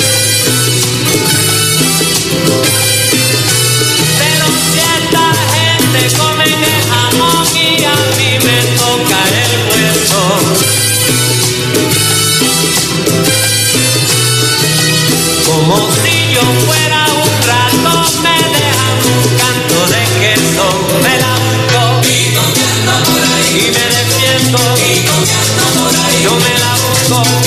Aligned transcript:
busco 27.11 27.41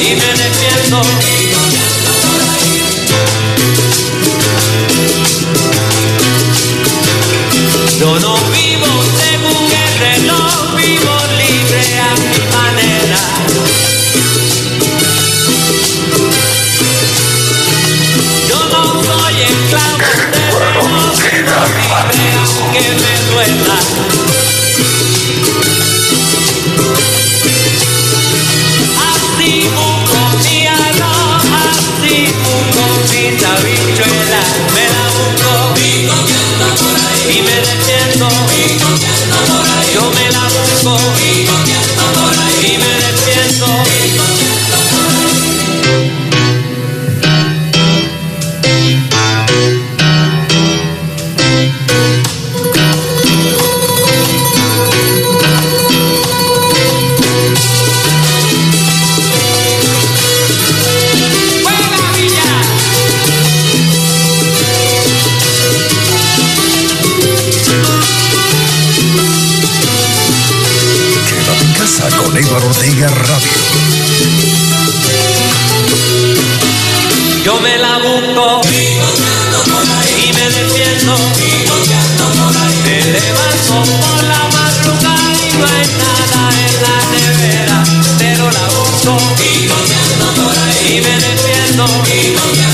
y 0.00 0.14
me 0.14 0.26
defiendo. 0.26 1.51
Eduardo 72.52 72.68
Ortega 72.68 73.08
Radio. 73.08 73.48
Yo 77.42 77.58
me 77.60 77.78
la 77.78 77.96
busco 77.96 78.60
y 80.18 80.32
me 80.34 80.50
defiendo. 80.50 81.16
Me 82.84 83.04
levanto 83.04 83.74
por 84.02 84.24
la 84.24 84.42
madrugada 84.52 85.32
y 85.32 85.52
no 85.56 85.64
hay 85.64 85.86
nada 85.96 86.40
en 86.66 86.74
la 86.82 86.96
nevera, 87.16 87.78
pero 88.18 88.44
la 88.50 88.66
busco 88.68 89.16
y 90.90 91.00
me 91.00 91.14
defiendo. 91.16 92.71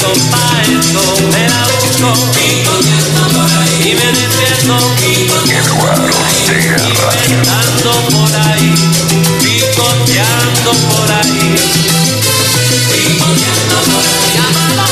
digo 0.00 0.12
esto, 0.80 1.02
me 1.30 1.44
la 1.48 1.62
busco 1.66 2.10
y 3.84 3.94
me 3.94 4.08
despierto 4.12 4.76
Inventando 7.28 7.92
por 8.10 8.34
ahí, 8.34 8.74
picoteando 9.42 10.72
por 10.72 11.10
ahí 11.10 11.56
Picoteando 12.92 13.78
por 13.86 14.04
ahí, 14.04 14.32
llámalo, 14.34 14.86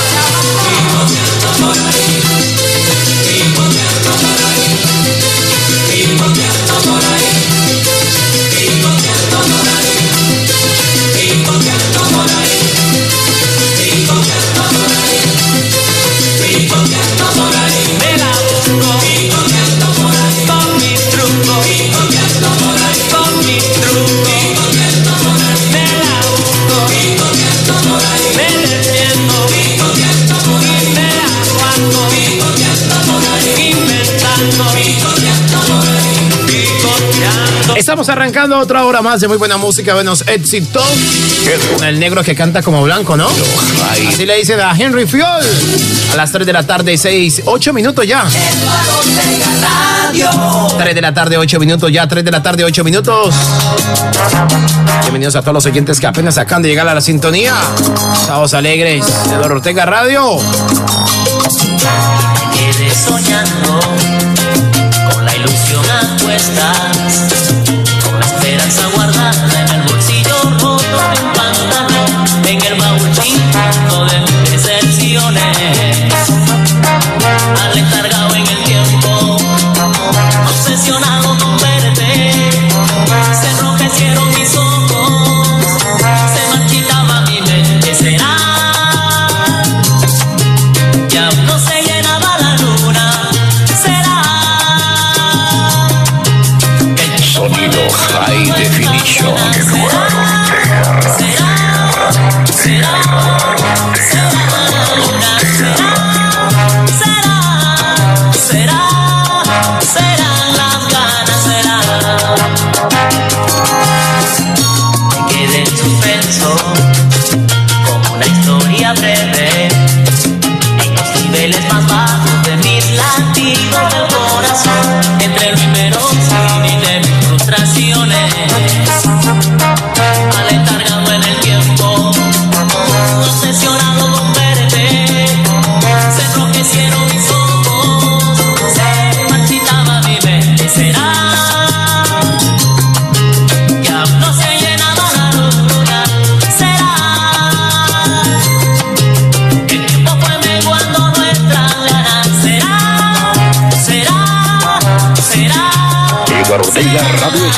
Picoteando 0.65 1.49
por 1.59 1.79
ahí, 1.79 2.09
picoteando 3.29 4.13
por 4.21 4.39
ahí 4.47 4.67
Picoteando 5.91 6.75
por 6.83 7.03
ahí. 7.13 7.18
Estamos 37.99 38.17
arrancando 38.17 38.57
otra 38.57 38.85
hora 38.85 39.03
más 39.03 39.21
de 39.21 39.27
muy 39.27 39.39
buena 39.39 39.57
música, 39.57 39.93
buenos 39.93 40.23
éxitos. 40.29 40.85
El 41.83 41.99
negro 41.99 42.23
que 42.23 42.33
canta 42.37 42.63
como 42.63 42.81
blanco, 42.85 43.17
¿no? 43.17 43.27
Así 44.09 44.25
le 44.25 44.37
dicen 44.37 44.61
a 44.61 44.71
Henry 44.71 45.05
Fiol. 45.05 45.43
A 46.13 46.15
las 46.15 46.31
3 46.31 46.47
de 46.47 46.53
la 46.53 46.65
tarde, 46.65 46.97
6, 46.97 47.43
8 47.47 47.73
minutos 47.73 48.07
ya. 48.07 48.25
3 50.79 50.95
de 50.95 51.01
la 51.01 51.13
tarde, 51.13 51.39
8 51.39 51.59
minutos 51.59 51.91
ya. 51.91 52.07
3 52.07 52.25
de 52.25 52.31
la 52.31 52.41
tarde, 52.41 52.63
8 52.63 52.85
minutos. 52.85 53.35
Bienvenidos 55.01 55.35
a 55.35 55.41
todos 55.41 55.55
los 55.55 55.67
oyentes 55.67 55.99
que 55.99 56.07
apenas 56.07 56.39
acaban 56.39 56.63
de 56.63 56.69
llegar 56.69 56.87
a 56.87 56.95
la 56.95 57.01
sintonía. 57.01 57.57
Sábados 58.27 58.55
alegres. 58.55 59.05
Eduardo 59.27 59.57
Ortega 59.57 59.85
Radio. 59.87 60.39
Quedé 62.55 62.95
soñando 62.95 63.81
con 65.13 65.25
la 65.25 65.35
ilusión 65.35 65.85
a 65.91 66.98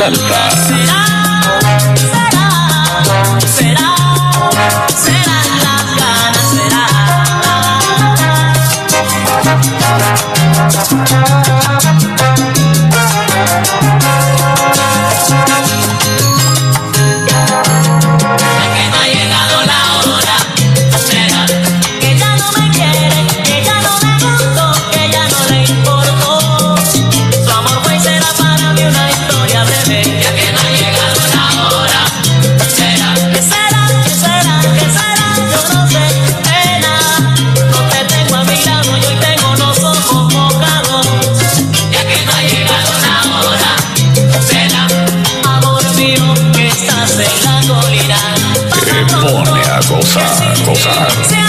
Salta. 0.01 0.80
Gozar, 50.81 51.40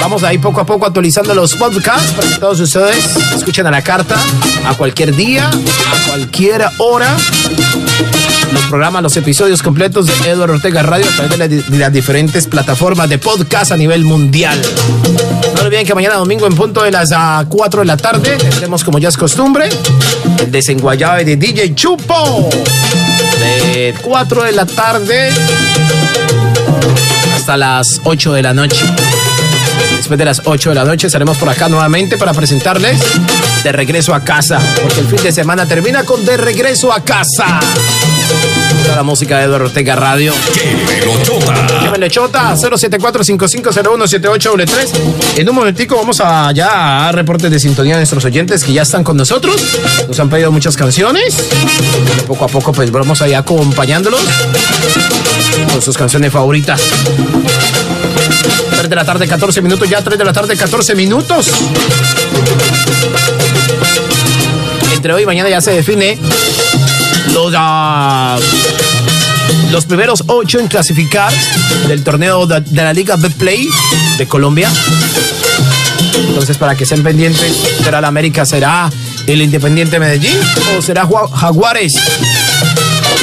Vamos 0.00 0.22
ahí 0.22 0.38
poco 0.38 0.60
a 0.60 0.66
poco 0.66 0.86
actualizando 0.86 1.34
los 1.34 1.54
podcasts 1.54 2.12
para 2.12 2.28
que 2.28 2.38
todos 2.38 2.58
ustedes 2.60 3.16
escuchen 3.36 3.66
a 3.66 3.70
la 3.70 3.82
carta, 3.82 4.16
a 4.66 4.74
cualquier 4.74 5.14
día, 5.14 5.48
a 5.48 6.08
cualquier 6.08 6.64
hora. 6.78 7.16
Los 8.52 8.62
programas, 8.64 9.02
los 9.02 9.16
episodios 9.16 9.62
completos 9.62 10.06
de 10.06 10.30
Eduardo 10.30 10.54
Ortega 10.54 10.82
Radio 10.82 11.06
a 11.06 11.14
través 11.14 11.38
de, 11.38 11.62
de 11.62 11.78
las 11.78 11.92
diferentes 11.92 12.46
plataformas 12.46 13.08
de 13.08 13.18
podcast 13.18 13.72
a 13.72 13.76
nivel 13.76 14.04
mundial. 14.04 14.60
No 15.54 15.62
olviden 15.62 15.86
que 15.86 15.94
mañana 15.94 16.16
domingo 16.16 16.46
en 16.46 16.54
punto 16.54 16.82
de 16.82 16.90
las 16.90 17.10
ah, 17.14 17.44
4 17.48 17.80
de 17.80 17.86
la 17.86 17.96
tarde 17.96 18.36
tendremos 18.38 18.82
como 18.82 18.98
ya 18.98 19.10
es 19.10 19.16
costumbre 19.16 19.68
el 20.40 20.50
desenguayabe 20.50 21.24
de 21.24 21.36
DJ 21.36 21.74
Chupo. 21.74 22.48
De 23.38 23.94
4 24.02 24.44
de 24.44 24.52
la 24.52 24.66
tarde 24.66 25.30
hasta 27.34 27.56
las 27.56 28.00
8 28.04 28.32
de 28.32 28.42
la 28.42 28.54
noche. 28.54 28.84
Después 30.00 30.16
de 30.16 30.24
las 30.24 30.40
8 30.46 30.70
de 30.70 30.74
la 30.74 30.84
noche. 30.84 31.08
Estaremos 31.08 31.36
por 31.36 31.50
acá 31.50 31.68
nuevamente 31.68 32.16
para 32.16 32.32
presentarles 32.32 33.02
De 33.62 33.72
Regreso 33.72 34.14
a 34.14 34.20
Casa, 34.20 34.58
porque 34.82 35.00
el 35.00 35.06
fin 35.06 35.22
de 35.22 35.32
semana 35.32 35.66
termina 35.66 36.04
con 36.04 36.24
De 36.24 36.38
Regreso 36.38 36.90
a 36.92 37.04
Casa. 37.04 37.60
La 38.94 39.02
música 39.02 39.38
de 39.38 39.44
Eduardo 39.44 39.66
Ortega 39.66 39.96
Radio. 39.96 40.32
Llámenle 41.82 42.08
Chota 42.10 42.54
074-5501-7833. 42.56 44.88
En 45.36 45.48
un 45.48 45.54
momentico 45.54 45.94
vamos 45.96 46.20
a 46.20 46.50
ya 46.52 47.08
a 47.08 47.12
reportes 47.12 47.50
de 47.50 47.58
sintonía 47.60 47.94
de 47.94 48.00
nuestros 48.00 48.24
oyentes 48.24 48.64
que 48.64 48.72
ya 48.72 48.82
están 48.82 49.04
con 49.04 49.18
nosotros. 49.18 49.62
Nos 50.08 50.18
han 50.18 50.30
pedido 50.30 50.50
muchas 50.50 50.76
canciones. 50.76 51.36
Poco 52.26 52.46
a 52.46 52.48
poco 52.48 52.72
pues 52.72 52.90
vamos 52.90 53.20
allá 53.20 53.40
acompañándolos 53.40 54.22
con 55.70 55.82
sus 55.82 55.98
canciones 55.98 56.32
favoritas. 56.32 56.80
3 58.76 58.88
de 58.88 58.96
la 58.96 59.04
tarde, 59.04 59.28
14 59.28 59.60
minutos, 59.60 59.90
ya 59.90 60.02
3 60.02 60.18
de 60.18 60.24
la 60.24 60.32
tarde, 60.32 60.56
14 60.56 60.94
minutos. 60.94 61.50
Entre 64.92 65.12
hoy 65.12 65.22
y 65.22 65.26
mañana 65.26 65.48
ya 65.48 65.60
se 65.60 65.72
define 65.72 66.18
los, 67.32 67.52
ah, 67.56 68.38
los 69.70 69.86
primeros 69.86 70.24
ocho 70.26 70.58
en 70.58 70.68
clasificar 70.68 71.32
del 71.88 72.04
torneo 72.04 72.46
de, 72.46 72.62
la 72.72 72.92
Liga 72.92 73.16
Betplay 73.16 73.66
de 74.18 74.28
Colombia. 74.28 74.70
Entonces, 76.28 76.58
para 76.58 76.74
que 76.74 76.84
estén 76.84 77.02
pendientes, 77.02 77.56
será 77.82 78.00
la 78.00 78.08
América, 78.08 78.44
será 78.44 78.90
el 79.26 79.42
Independiente 79.42 79.98
Medellín 79.98 80.38
o 80.76 80.82
será 80.82 81.08
Jaguares. 81.34 81.94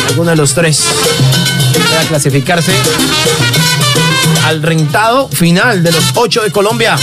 Alguno 0.10 0.32
de 0.32 0.38
los 0.38 0.54
tres 0.54 0.84
para 1.92 2.04
clasificarse 2.06 2.72
al 4.46 4.62
rentado 4.62 5.28
final 5.30 5.84
de 5.84 5.92
los 5.92 6.04
ocho 6.16 6.42
de 6.42 6.52
Colombia. 6.52 6.98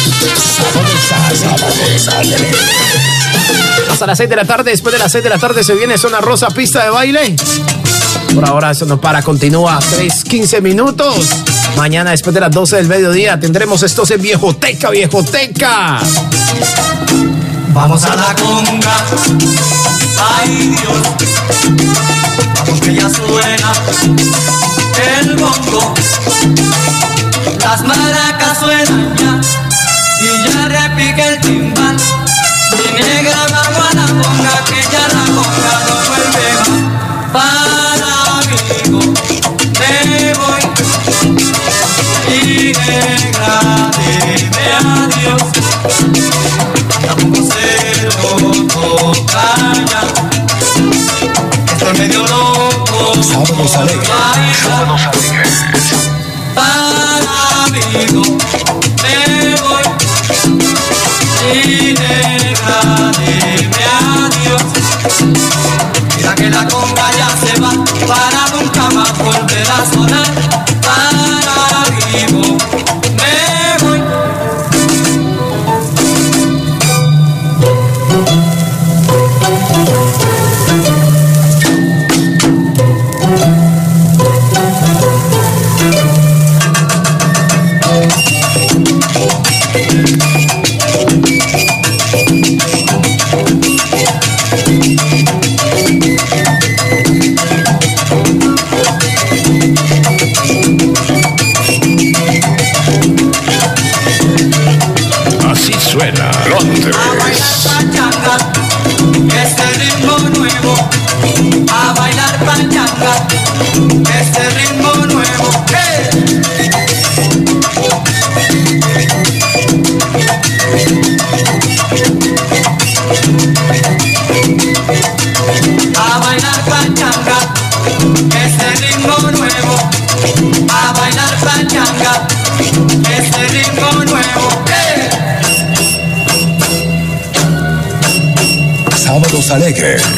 Hasta 3.91 4.07
las 4.07 4.19
6 4.19 4.31
de 4.31 4.37
la 4.37 4.45
tarde, 4.45 4.71
después 4.71 4.93
de 4.93 4.99
las 4.99 5.13
6 5.13 5.25
de 5.25 5.31
la 5.31 5.39
tarde 5.39 5.63
se 5.63 5.75
viene 5.75 5.99
Zona 5.99 6.21
Rosa, 6.21 6.49
pista 6.49 6.83
de 6.85 6.91
baile. 6.91 7.37
Por 8.35 8.45
ahora 8.49 8.71
eso 8.71 8.85
no 8.87 9.01
para, 9.01 9.23
continúa 9.23 9.79
3, 9.79 10.25
15 10.25 10.61
minutos. 10.61 11.29
Mañana 11.77 12.13
después 12.13 12.35
de 12.35 12.41
las 12.41 12.51
12 12.51 12.77
del 12.77 12.89
mediodía 12.89 13.39
tendremos 13.39 13.83
estos 13.83 14.11
en 14.11 14.23
Viejoteca, 14.23 14.91
Viejoteca. 14.91 16.01
Vamos 17.73 18.05
a 18.05 18.15
la 18.15 18.35
conga, 18.37 19.05
ay 20.39 20.69
Dios, 20.69 21.03
vamos 22.55 22.81
que 22.81 22.95
ya 22.95 23.11
suena 23.11 23.73
el 25.21 25.37
bongo, 25.37 25.95
las 27.61 27.83
maracas 27.83 28.59
suenan 28.59 29.15
ya 29.17 29.41
y 30.21 30.27
ya 30.45 30.69
repica 30.69 31.29
el 31.29 31.41
timbal. 31.41 31.97
Mi 32.73 32.87
negra 33.03 33.47
vamos 33.51 33.85
a 33.91 33.95
la 33.95 34.07
conga, 34.07 34.55
que 34.65 34.81
ya 34.93 35.05
la 35.13 35.25
conga 35.35 35.75
no 35.87 35.95
vuelve 36.09 36.47
más. 36.61 36.83
Para 37.33 38.13
amigo, 38.41 39.01
me 39.79 39.93
voy 40.35 40.63
y 42.29 42.73
negra, 42.73 43.55
dime 43.99 44.67
adiós. 44.83 45.43
Tampoco 47.07 47.39
se 47.51 47.69
lo 48.03 49.13
ya. 49.35 50.03
Estoy 51.73 51.93
medio 51.99 52.23
loco. 52.27 53.23
Sábados 53.23 53.77
alegres. 53.77 54.09
Baila. 54.09 54.77
Para 54.85 55.84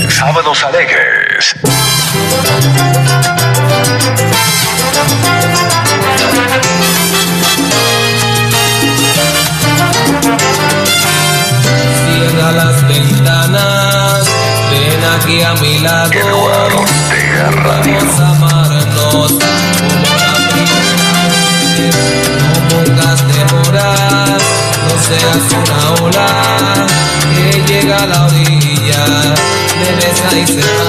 Sábados 0.09 0.65
alegres. 0.65 1.55
Cierra 12.03 12.51
las 12.51 12.89
ventanas, 12.89 14.27
ven 14.73 15.05
aquí 15.17 15.43
a 15.43 15.55
mi 15.55 15.79
lado. 15.79 16.11
Que 16.11 16.25
no 16.25 16.43
Ortega 16.43 17.51
Radio. 17.53 17.99
No 22.43 22.69
pongas 22.69 23.29
demoras, 23.29 24.43
no 24.89 24.95
seas 25.03 25.53
una 25.53 26.05
ola 26.05 26.87
que 27.37 27.63
llega 27.73 28.07
la 28.07 28.25
hora. 28.25 28.36
nice 30.33 30.57
and 30.57 30.86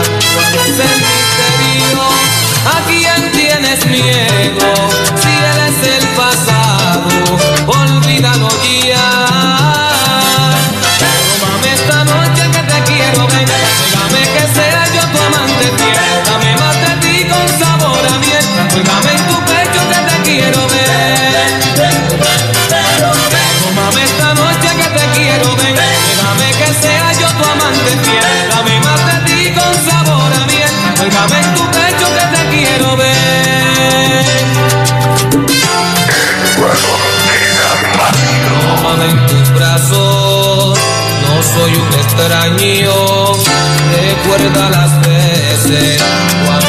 recuerda 44.38 44.70
las 44.70 45.00
veces 45.01 46.01
cuando 46.46 46.67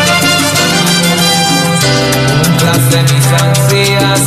nos 2.65 2.91
de 2.91 3.03
mis 3.03 3.27
ansias, 3.27 4.21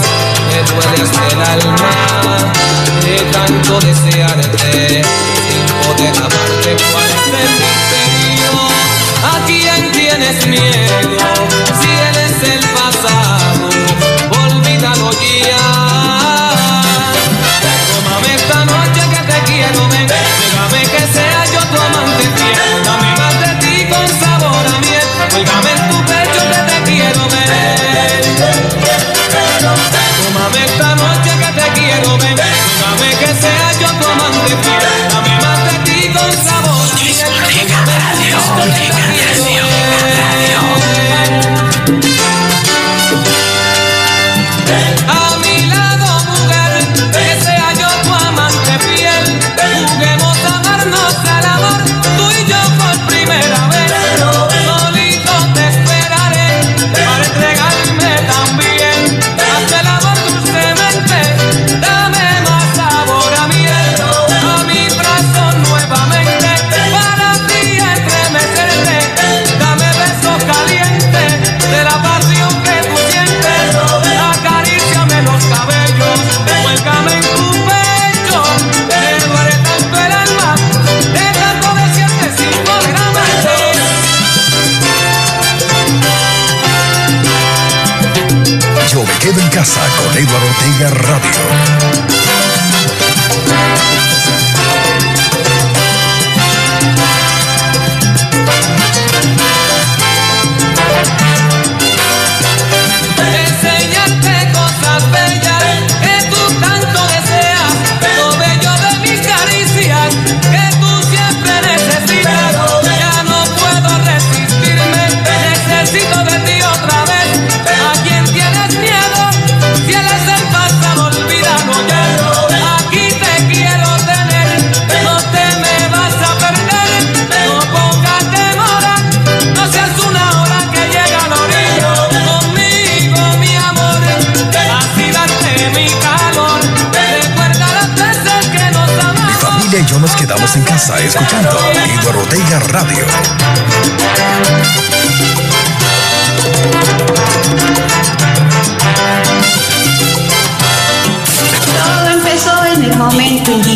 me 0.47 0.57
duele 0.71 0.97
el 1.31 1.41
alma 1.41 2.53
de 3.03 3.15
tanto 3.31 3.79
desearte. 3.79 5.00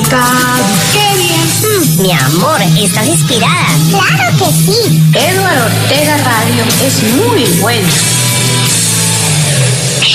¡Qué 0.07 1.17
bien! 1.17 1.41
Mm, 1.63 2.01
mi 2.03 2.11
amor, 2.11 2.61
¿estás 2.79 3.07
inspirada? 3.07 3.65
¡Claro 3.89 4.37
que 4.37 4.51
sí! 4.51 5.01
Eduardo 5.15 5.65
Ortega 5.65 6.17
Radio 6.17 6.63
es 6.85 7.03
muy 7.15 7.43
bueno. 7.59 7.89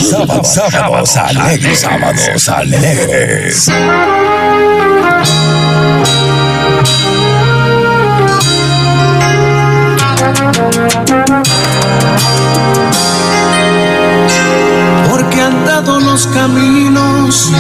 Sábado, 0.09 0.45
sábados 0.45 1.17
alegres, 1.17 1.81
sábados 1.81 2.49
alegres. 2.49 3.69
andado 15.81 16.01
los 16.01 16.27
caminos 16.27 17.51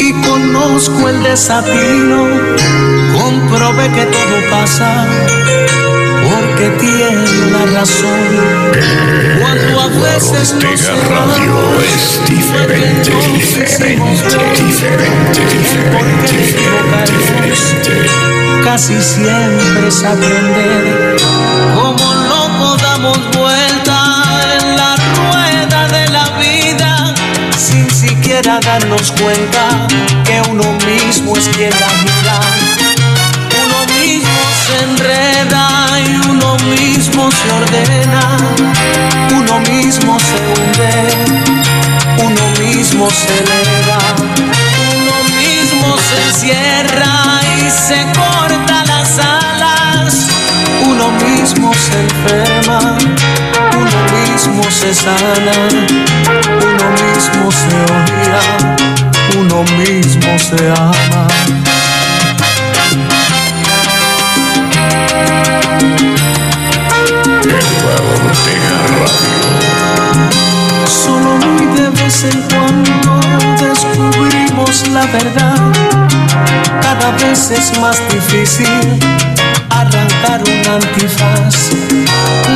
y 0.00 0.12
conozco 0.26 1.08
el 1.08 1.22
desatino. 1.22 2.26
Comprobé 3.16 3.88
que 3.92 4.06
todo 4.06 4.50
pasa 4.50 5.06
porque 6.24 6.68
tiene 6.80 7.50
la 7.52 7.66
razón. 7.78 8.28
Cuando 9.40 9.80
a 9.82 9.86
veces 9.86 10.54
nos 10.54 10.88
radio 11.08 11.56
es 11.94 12.20
diferente, 12.28 13.10
diferente, 13.34 14.36
diferente, 14.64 15.40
diferente, 16.32 17.60
Casi 18.64 19.00
siempre 19.00 19.88
es 19.88 20.02
aprender 20.02 21.16
cómo 21.74 22.14
lo 22.14 22.40
podamos 22.58 23.18
volver. 23.36 23.59
Darnos 28.58 29.12
cuenta 29.12 29.86
que 30.24 30.42
uno 30.50 30.64
mismo 30.86 31.36
es 31.36 31.48
quien 31.50 31.70
la 31.70 31.88
gira. 32.00 32.40
Uno 33.62 33.78
mismo 33.94 34.42
se 34.66 34.74
enreda 34.82 35.64
y 36.00 36.10
uno 36.28 36.56
mismo 36.74 37.30
se 37.30 37.52
ordena. 37.52 38.22
Uno 39.36 39.60
mismo 39.60 40.18
se 40.18 40.36
hunde, 40.50 40.92
uno 42.24 42.44
mismo 42.58 43.08
se 43.10 43.32
eleva. 43.44 43.98
Uno 44.96 45.16
mismo 45.38 45.88
se 45.98 46.16
encierra 46.26 47.14
y 47.58 47.70
se 47.70 47.98
corta 48.18 48.84
las 48.86 49.18
alas. 49.18 50.28
Uno 50.86 51.06
mismo 51.24 51.72
se 51.74 51.94
enferma, 52.00 52.59
mismo 54.46 54.62
se 54.70 54.94
sana, 54.94 55.52
uno 56.48 56.90
mismo 56.92 57.52
se 57.52 57.76
odia, 57.92 58.40
uno 59.38 59.62
mismo 59.76 60.38
se 60.38 60.70
ama. 60.70 61.26
Solo 70.86 71.36
muy 71.36 71.66
de 71.76 71.90
vez 71.90 72.24
en 72.24 72.42
cuando 72.48 73.20
descubrimos 73.60 74.88
la 74.88 75.04
verdad. 75.06 75.60
Cada 76.80 77.10
vez 77.12 77.50
es 77.50 77.78
más 77.78 77.98
difícil 78.08 78.98
arrancar 79.80 80.42
un 80.42 80.72
antifaz. 80.74 81.70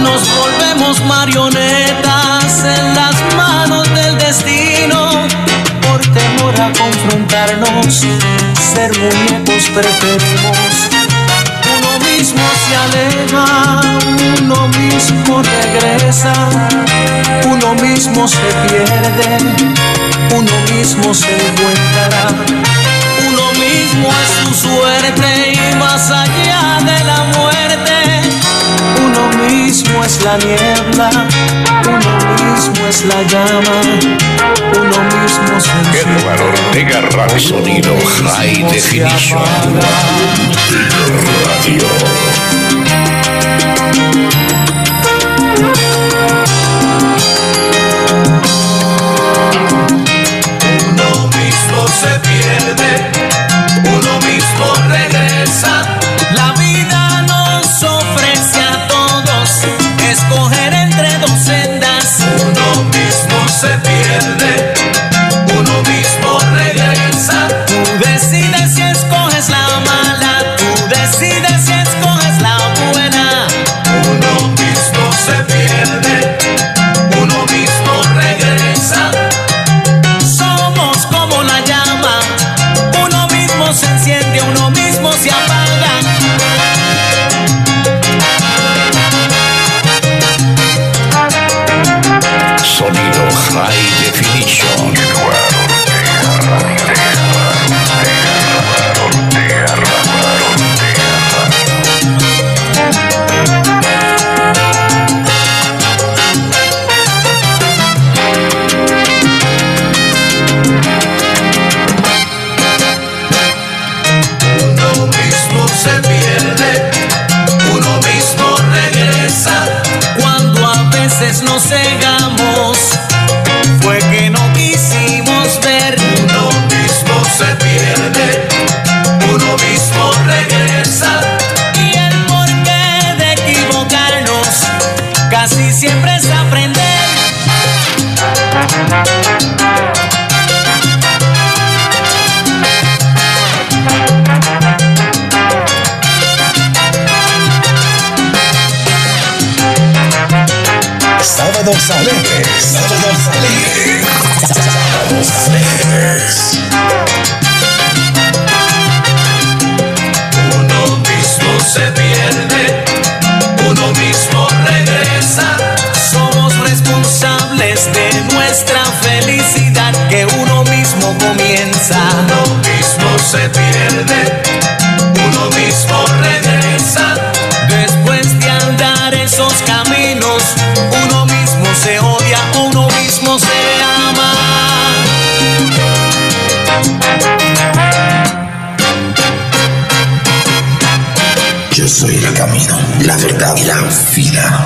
Nos 0.03 0.23
volvemos 0.37 1.01
marionetas 1.05 2.65
en 2.65 2.95
las 2.95 3.17
manos 3.37 3.87
del 3.95 4.19
destino. 4.19 5.27
Por 5.83 6.01
temor 6.01 6.55
a 6.61 6.71
confrontarnos, 6.73 7.95
ser 8.73 8.91
muñecos 8.99 9.65
preferimos. 9.75 10.75
Uno 11.77 11.93
mismo 12.07 12.45
se 12.63 12.73
aleja, 12.85 13.47
uno 14.43 14.69
mismo 14.69 15.43
regresa, 15.43 16.35
uno 17.47 17.75
mismo 17.75 18.29
se 18.29 18.49
pierde, 18.69 19.39
uno 20.31 20.53
mismo 20.73 21.15
se 21.15 21.33
encuentra, 21.47 22.74
uno 23.35 23.53
mismo 23.53 24.09
es 24.23 24.31
su 24.49 24.69
suerte 24.69 25.53
y 25.53 25.77
más 25.77 26.11
allá 26.11 26.79
de 26.85 27.05
la 27.05 27.25
muerte, 27.37 27.97
uno 29.05 29.29
mismo 29.49 30.05
es 30.05 30.23
la 30.23 30.37
niebla, 30.39 31.11
uno 31.89 32.13
mismo 32.45 32.87
es 32.89 33.05
la 33.07 33.23
llama, 33.23 33.81
uno 34.77 34.99
mismo 35.17 35.61
se 35.61 36.01
Eduardo 36.01 36.45
Ortega 36.45 37.01
Radio. 37.11 37.41
Sonido 37.41 37.97
High 38.37 38.63
Definition. 38.71 39.43
Radio. 41.65 42.54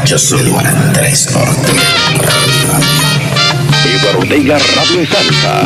Yo 0.08 0.16
soy 0.18 0.50
Juan 0.50 0.66
Andrés 0.66 1.28
Ortega. 1.34 2.80
Eduardo 3.84 4.20
Ortega 4.20 4.56
Radio 4.74 5.06
Salsa. 5.06 5.64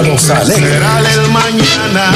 Sábados 0.00 0.48
Esperar 0.48 0.96
Alegres. 0.96 1.18
el 1.18 1.30
mañana. 1.30 2.12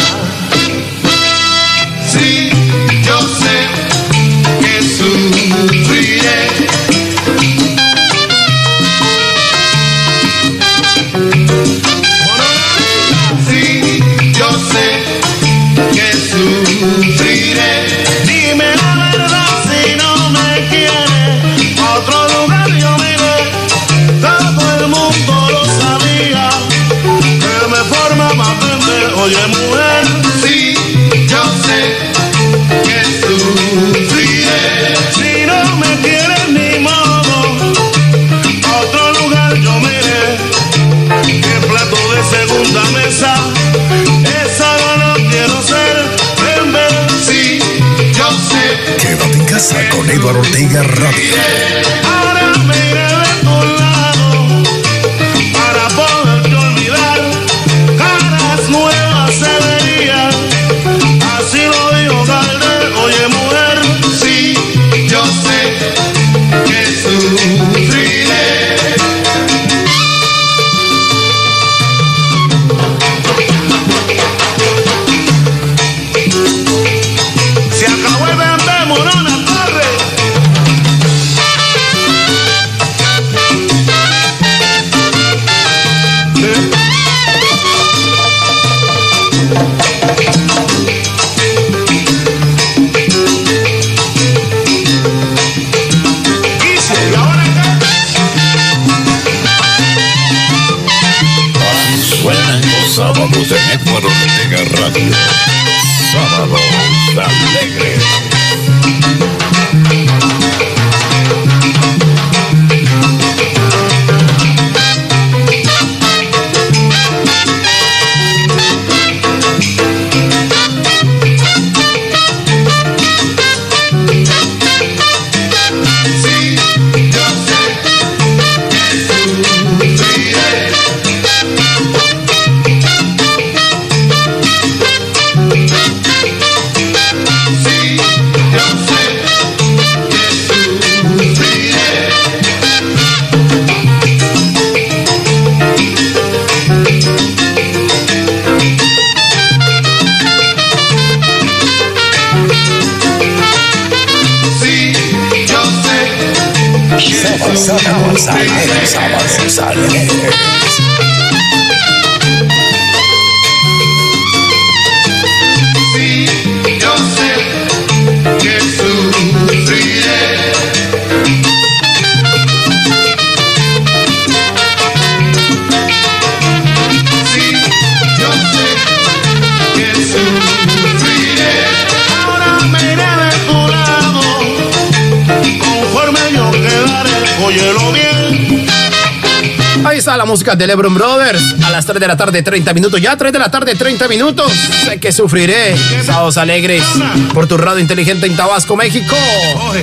De 190.52 190.66
Lebron 190.66 190.94
Brothers. 190.94 191.54
A 191.64 191.70
las 191.70 191.86
3 191.86 191.98
de 191.98 192.06
la 192.06 192.16
tarde, 192.16 192.42
30 192.42 192.74
minutos. 192.74 193.00
Ya 193.00 193.16
3 193.16 193.32
de 193.32 193.38
la 193.38 193.50
tarde, 193.50 193.74
30 193.74 194.06
minutos. 194.08 194.52
Sé 194.84 195.00
que 195.00 195.10
sufriré. 195.10 195.74
Sábados 196.04 196.36
alegres. 196.36 196.84
Por 197.32 197.46
tu 197.46 197.56
radio 197.56 197.80
inteligente 197.80 198.26
en 198.26 198.36
Tabasco, 198.36 198.76
México. 198.76 199.16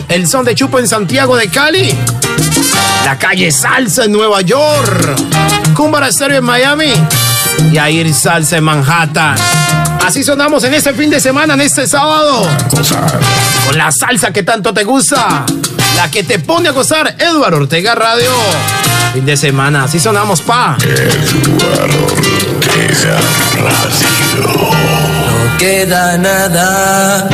El 0.07 0.27
son 0.27 0.45
de 0.45 0.53
Chupo 0.53 0.77
en 0.77 0.87
Santiago 0.87 1.35
de 1.35 1.47
Cali. 1.49 1.91
La 3.03 3.17
calle 3.17 3.51
Salsa 3.51 4.05
en 4.05 4.11
Nueva 4.11 4.41
York. 4.41 5.15
Cumbara 5.73 6.09
Estéreo 6.09 6.37
en 6.37 6.43
Miami. 6.43 6.93
Y 7.71 7.77
Air 7.77 8.13
Salsa 8.13 8.57
en 8.57 8.63
Manhattan. 8.63 9.35
Así 10.05 10.23
sonamos 10.23 10.63
en 10.63 10.75
este 10.75 10.93
fin 10.93 11.09
de 11.09 11.19
semana, 11.19 11.55
en 11.55 11.61
este 11.61 11.87
sábado. 11.87 12.47
Con 13.65 13.77
la 13.77 13.91
salsa 13.91 14.31
que 14.31 14.43
tanto 14.43 14.73
te 14.73 14.83
gusta. 14.83 15.43
La 15.95 16.11
que 16.11 16.23
te 16.23 16.37
pone 16.39 16.69
a 16.69 16.71
gozar, 16.71 17.15
Eduardo 17.19 17.57
Ortega 17.57 17.95
Radio. 17.95 18.31
Fin 19.13 19.25
de 19.25 19.35
semana, 19.35 19.83
así 19.83 19.99
sonamos, 19.99 20.41
pa. 20.41 20.77
No 24.37 25.57
queda 25.57 26.17
nada 26.17 27.27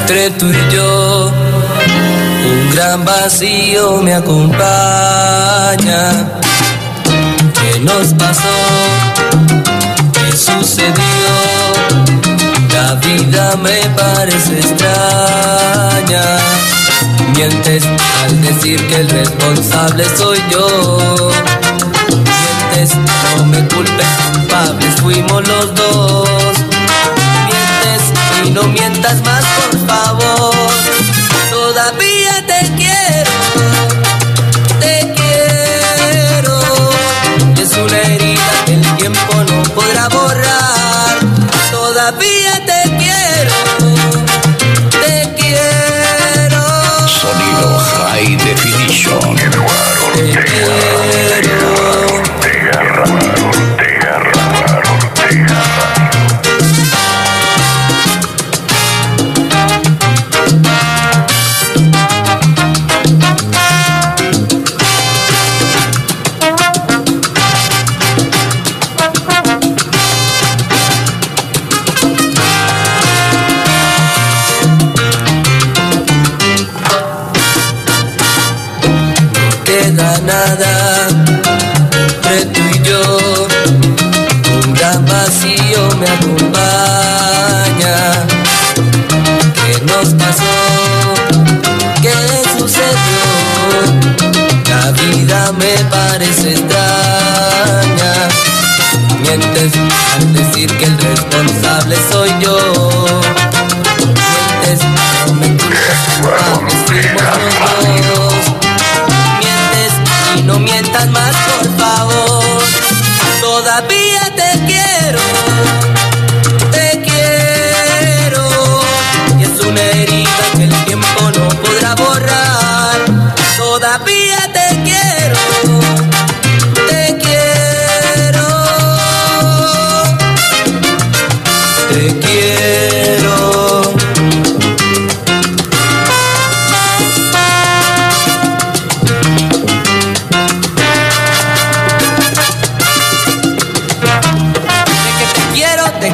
entre 0.00 0.30
tú 0.30 0.46
y 0.50 0.74
yo. 0.74 1.30
Un 1.30 2.70
gran 2.74 3.04
vacío 3.04 4.02
me 4.02 4.14
acompaña. 4.14 4.58
¿Qué 7.54 7.78
nos 7.80 8.14
pasó? 8.14 8.56
¿Qué 10.12 10.36
sucedió? 10.36 11.28
La 12.72 12.94
vida 12.94 13.56
me 13.62 13.88
parece 13.96 14.58
extraña. 14.58 16.38
Mientes 17.34 17.84
al 18.24 18.42
decir 18.42 18.86
que 18.88 18.96
el 18.96 19.08
responsable 19.08 20.04
soy 20.16 20.38
yo. 20.50 21.30
Mientes, 22.08 22.96
no 23.36 23.44
me 23.46 23.66
culpes, 23.68 24.06
culpables 24.32 24.94
fuimos 25.00 25.46
los 25.46 25.74
dos. 25.74 26.28
Mientes 27.46 28.12
y 28.44 28.50
no 28.50 28.64
mientas 28.64 29.22
más, 29.22 29.44
por 29.44 29.86
favor. 29.86 30.54
Todavía 31.50 32.44
te 32.46 32.60
quiero, 32.76 33.30
te 34.80 35.12
quiero. 35.14 36.60
Es 37.56 37.76
una 37.76 38.00
herida 38.14 38.64
que 38.66 38.74
el 38.74 38.96
tiempo 38.96 39.34
no 39.48 39.62
podrá 39.74 40.08
borrar. 40.08 41.18
Todavía 41.70 42.47
Te 50.18 50.77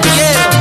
Yeah. 0.06 0.53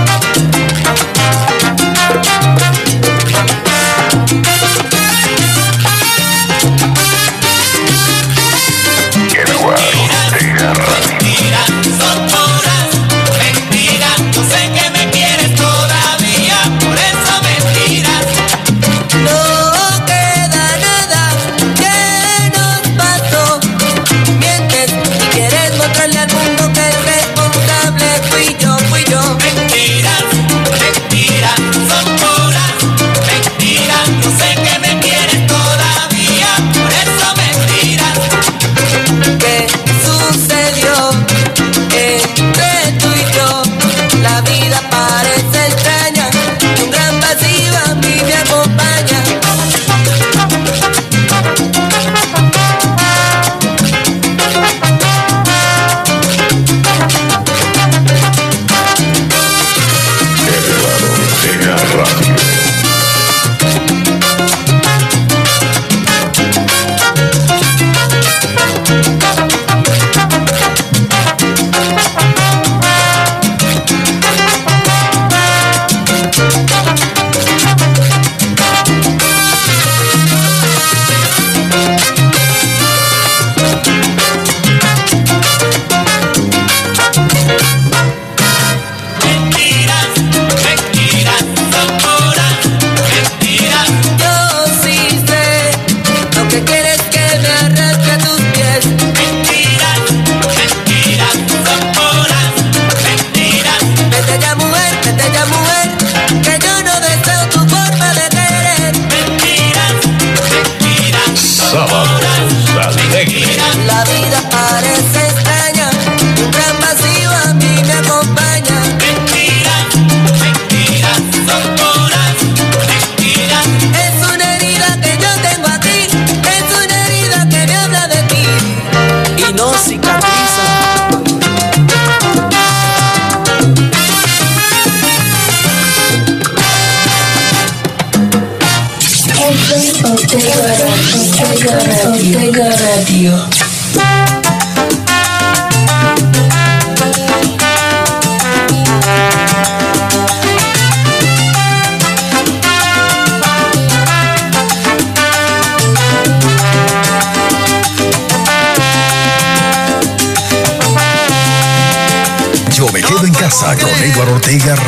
Vega 164.54 164.83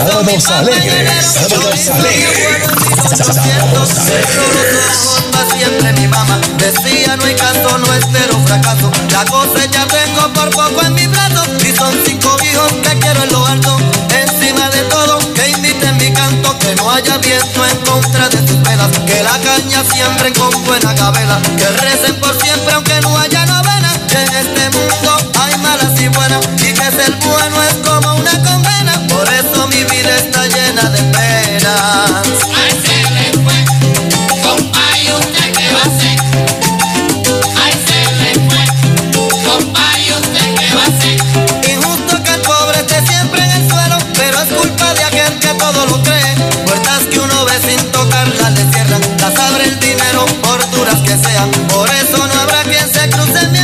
Sábados 0.00 0.46
alegres. 0.48 1.26
Sábados 1.26 1.88
alegres. 1.88 2.62
Sábados 3.16 3.90
alegres. 3.98 5.20
Siempre 5.52 5.92
mi 5.92 6.08
mamá 6.08 6.40
decía 6.56 7.16
no 7.18 7.24
hay 7.26 7.34
canto, 7.34 7.76
no 7.76 7.92
espero 7.92 8.40
fracaso. 8.46 8.90
La 9.12 9.26
cosecha 9.26 9.86
tengo 9.86 10.32
por 10.32 10.48
poco 10.50 10.82
en 10.86 10.94
mi 10.94 11.06
brazo 11.06 11.44
y 11.62 11.76
son 11.76 11.92
cinco 12.06 12.34
hijos 12.42 12.72
que 12.82 12.98
quiero 12.98 13.22
en 13.24 13.30
lo 13.30 13.46
alto. 13.46 13.76
Encima 14.14 14.70
de 14.70 14.82
todo 14.84 15.18
que 15.34 15.50
inviten 15.50 15.98
mi 15.98 16.10
canto, 16.12 16.58
que 16.60 16.74
no 16.76 16.90
haya 16.90 17.18
viento 17.18 17.66
en 17.66 17.76
contra 17.84 18.30
de 18.30 18.38
sus 18.38 18.56
penas, 18.56 18.88
que 19.06 19.22
la 19.22 19.38
caña 19.40 19.84
siempre 19.92 20.32
con 20.32 20.50
buena 20.64 20.94
cabela, 20.94 21.38
que 21.58 21.68
recen 21.84 22.14
por 22.20 22.34
siempre 22.40 22.72
aunque 22.72 22.98
no 23.02 23.18
haya 23.18 23.44
novena. 23.44 23.92
Que 24.08 24.16
en 24.16 24.34
este 24.34 24.70
mundo 24.70 25.30
hay 25.40 25.56
malas 25.58 26.00
y 26.00 26.08
buenas 26.08 26.40
y 26.56 26.72
que 26.72 26.90
ser 26.90 27.12
bueno 27.22 27.62
es 27.64 27.74
como 27.86 27.99
Ay 31.82 32.12
se 32.84 33.10
le 33.14 33.32
fue, 33.42 33.64
compa 34.42 34.84
y 35.02 35.10
usted 35.12 35.52
que 35.56 35.66
va 35.72 35.80
a 35.80 35.98
ser 35.98 36.18
A 37.56 37.68
ese 37.70 37.98
le 38.20 38.32
fue, 38.50 38.62
compa 39.48 39.86
y 39.98 40.12
usted 40.12 40.54
que 40.56 40.74
va 40.74 40.84
a 40.84 41.00
ser 41.00 41.72
Injusto 41.72 42.22
que 42.22 42.34
el 42.34 42.40
pobre 42.42 42.80
esté 42.80 43.06
siempre 43.06 43.42
en 43.42 43.50
el 43.52 43.70
suelo 43.70 43.96
Pero 44.12 44.42
es 44.42 44.48
culpa 44.52 44.92
de 44.92 45.04
aquel 45.04 45.38
que 45.38 45.54
todo 45.54 45.86
lo 45.86 46.02
cree. 46.02 46.34
Puertas 46.66 47.04
que 47.10 47.18
uno 47.18 47.46
ve 47.46 47.58
sin 47.66 47.80
tocarlas 47.92 48.52
le 48.52 48.70
cierran 48.72 49.00
Las 49.18 49.38
abre 49.38 49.64
el 49.64 49.80
dinero, 49.80 50.26
por 50.42 50.70
duras 50.72 51.00
que 51.00 51.16
sean. 51.16 51.50
Por 51.68 51.88
eso 51.88 52.18
no 52.26 52.40
habrá 52.42 52.62
quien 52.64 52.92
se 52.92 53.08
cruce 53.08 53.48
mi 53.48 53.59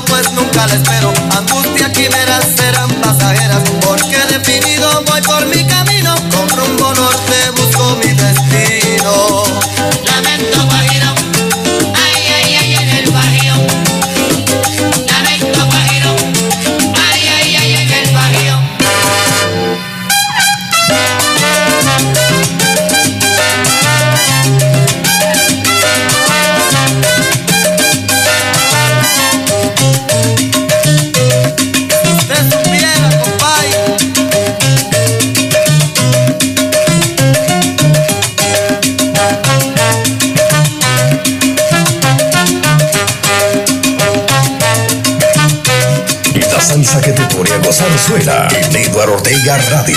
pues 0.00 0.32
nunca 0.32 0.66
la 0.66 0.74
espero. 0.74 1.12
Angustia, 1.36 1.92
quimeras 1.92 2.44
serán 2.56 2.90
pasajeras, 3.02 3.62
porque 3.86 4.18
definido 4.28 5.02
voy 5.06 5.20
por 5.22 5.44
mi 5.46 5.64
camino 5.66 6.14
con 6.30 6.48
rumbo 6.50 6.94
norte. 6.94 7.61
salsa 46.62 47.00
que 47.00 47.12
te 47.12 47.24
pone 47.34 47.50
a 47.52 47.58
gozar 47.58 47.88
suena 47.98 48.46
en 48.50 48.76
Eduardo 48.76 49.14
Ortega 49.14 49.58
Radio. 49.70 49.96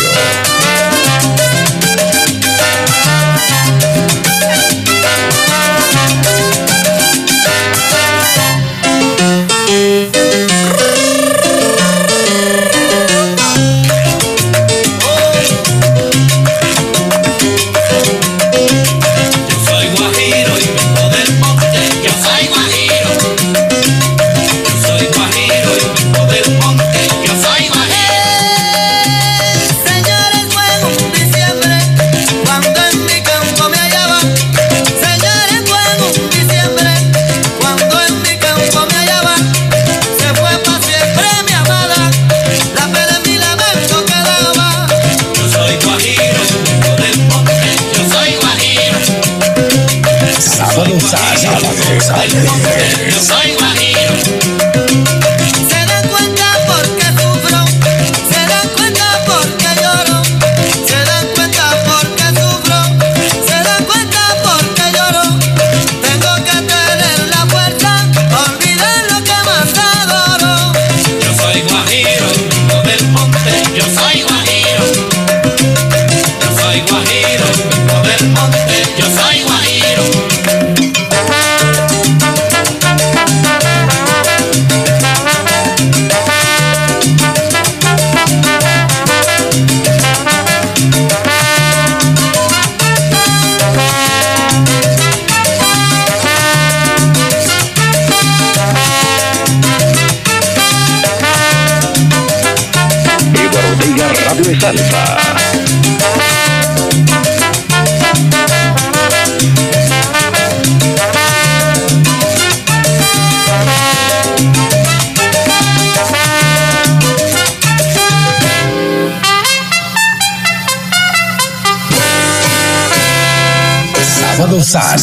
Radio 104.25 104.51
es 104.51 104.63
Alfa. 104.63 105.35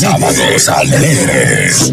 sábados 0.03 0.69
alegres. 0.69 1.93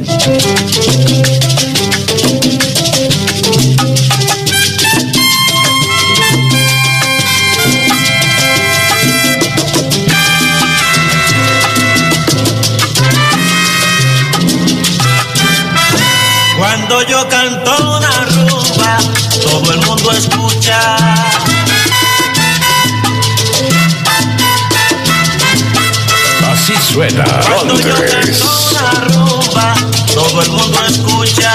Así 26.52 26.74
suena. 26.92 27.24
Cuando 27.48 27.80
yo 27.80 27.96
canto 27.96 29.42
la 29.54 29.74
todo 30.14 30.42
el 30.42 30.50
mundo 30.52 30.86
escucha. 30.86 31.52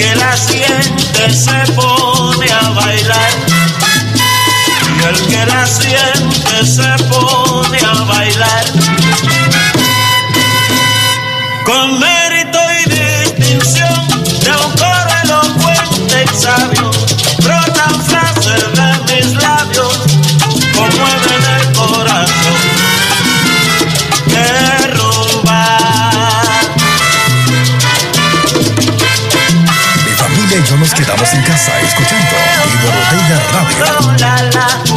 El 0.00 0.06
que 0.06 0.16
la 0.16 0.34
siente 0.34 1.30
se 1.30 1.72
pone 1.72 2.50
a 2.50 2.70
bailar. 2.70 3.30
Y 4.96 5.04
el 5.04 5.26
que 5.28 5.44
la 5.44 5.66
siente 5.66 6.64
se 6.64 7.04
pone 7.04 7.78
a 7.80 8.04
bailar. 8.04 8.64
Con 11.66 12.00
la, 33.30 34.42
la 34.52 34.89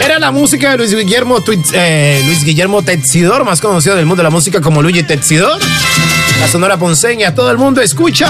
Era 0.00 0.18
la 0.18 0.32
música 0.32 0.70
de 0.70 0.78
Luis 0.78 0.94
Guillermo, 0.94 1.42
eh, 1.72 2.22
Luis 2.24 2.42
Guillermo 2.42 2.82
más 3.44 3.60
conocido 3.60 3.94
del 3.94 4.06
mundo 4.06 4.22
de 4.22 4.24
la 4.24 4.30
música 4.30 4.60
como 4.60 4.82
Luigi 4.82 5.02
Tetsidor. 5.02 5.60
La 6.40 6.48
sonora 6.48 6.76
ponceña, 6.76 7.34
todo 7.34 7.50
el 7.50 7.58
mundo 7.58 7.80
escucha. 7.80 8.28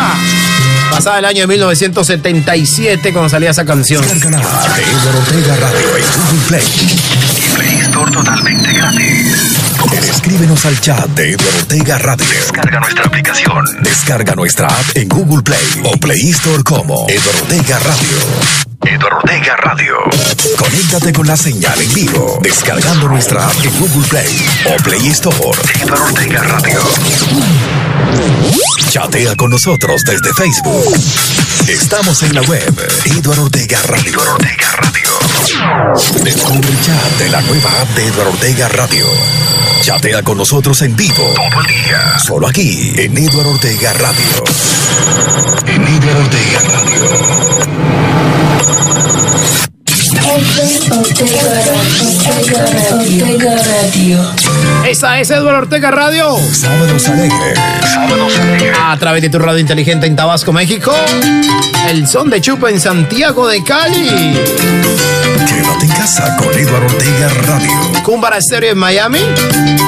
Pasada 0.90 1.18
el 1.18 1.24
año 1.26 1.42
de 1.42 1.46
1977 1.46 3.12
cuando 3.12 3.28
salía 3.28 3.50
esa 3.50 3.64
canción. 3.64 4.02
Descárgala 4.02 4.38
de 4.38 4.82
Eduardo 4.82 5.18
Ortega 5.18 5.56
Radio 5.56 5.96
en 5.96 6.04
Google 6.04 6.46
Play. 6.48 6.62
Y 7.36 7.56
Play 7.56 7.80
Store 7.80 8.10
totalmente 8.10 8.72
gratis. 8.72 9.58
Escríbenos 10.08 10.64
al 10.66 10.80
chat 10.80 11.06
de 11.10 11.32
Eduardo 11.32 11.58
Ortega 11.58 11.98
Radio. 11.98 12.26
Descarga 12.26 12.80
nuestra 12.80 13.04
aplicación. 13.04 13.64
Descarga 13.82 14.34
nuestra 14.34 14.68
app 14.68 14.86
en 14.96 15.08
Google 15.08 15.42
Play 15.42 15.82
o 15.84 15.92
Play 15.98 16.30
Store 16.30 16.62
como 16.62 17.06
Eduardo 17.08 17.42
Ortega 17.42 17.78
Radio. 17.78 18.77
Eduardo 18.88 19.18
Ortega 19.18 19.54
Radio. 19.56 19.96
Conéctate 20.56 21.12
con 21.12 21.26
la 21.26 21.36
señal 21.36 21.78
en 21.78 21.92
vivo. 21.92 22.38
Descargando 22.42 23.08
nuestra 23.08 23.46
app 23.46 23.54
en 23.62 23.78
Google 23.78 24.08
Play 24.08 24.48
o 24.64 24.82
Play 24.82 25.08
Store. 25.08 25.58
Eduardo 25.82 26.04
Ortega 26.04 26.42
Radio. 26.42 26.80
Chatea 28.88 29.36
con 29.36 29.50
nosotros 29.50 30.02
desde 30.04 30.32
Facebook. 30.32 30.94
Estamos 31.68 32.22
en 32.22 32.34
la 32.34 32.40
web. 32.42 32.90
Eduardo 33.04 33.44
Ortega 33.44 33.78
Radio. 33.82 34.10
Eduardo 34.10 34.32
Ortega 34.32 34.70
Radio. 34.78 36.24
Descubre 36.24 36.68
el 36.68 36.80
chat 36.80 37.12
de 37.18 37.28
la 37.28 37.42
nueva 37.42 37.70
app 37.82 37.88
de 37.90 38.06
Eduardo 38.06 38.32
Ortega 38.32 38.68
Radio. 38.68 39.04
Chatea 39.82 40.22
con 40.22 40.38
nosotros 40.38 40.80
en 40.80 40.96
vivo. 40.96 41.34
Todo 41.34 41.60
el 41.60 41.66
día. 41.66 42.18
Solo 42.18 42.48
aquí 42.48 42.94
en 42.96 43.18
Eduardo 43.18 43.50
Ortega 43.50 43.92
Radio. 43.92 44.44
En 45.66 45.82
Eduardo 45.82 46.20
Ortega 46.20 46.60
Radio. 46.72 47.47
Ortega 50.56 51.42
Radio. 51.44 51.74
Ortega 52.90 53.56
Radio. 53.56 54.34
Esa 54.88 55.20
es 55.20 55.30
Eduardo 55.30 55.58
Ortega 55.58 55.90
Radio. 55.90 56.36
Sábados 56.52 57.06
Alegres. 57.08 57.58
Sábados 57.92 58.38
Alegres. 58.38 58.76
A 58.82 58.96
través 58.96 59.22
de 59.22 59.28
tu 59.28 59.38
radio 59.38 59.58
inteligente 59.58 60.06
en 60.06 60.16
Tabasco, 60.16 60.52
México. 60.52 60.92
El 61.88 62.06
son 62.08 62.30
de 62.30 62.40
Chupa 62.40 62.70
en 62.70 62.80
Santiago 62.80 63.46
de 63.46 63.62
Cali. 63.62 64.38
Quédate 65.46 65.84
en 65.84 65.90
casa 65.90 66.36
con 66.36 66.58
Eduardo 66.58 66.86
Ortega 66.86 67.28
Radio. 67.46 68.02
Cumbara 68.02 68.38
Estéreo 68.38 68.72
en 68.72 68.78
Miami. 68.78 69.20